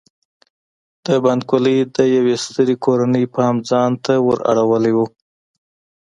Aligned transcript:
د 1.05 1.07
بانک 1.23 1.47
والۍ 1.51 1.77
د 1.95 1.97
یوې 2.15 2.35
سترې 2.43 2.75
کورنۍ 2.85 3.25
پام 3.35 3.55
ځان 3.69 3.91
ته 4.05 4.13
ور 4.25 4.39
اړولی 4.51 4.93
و. 4.97 4.99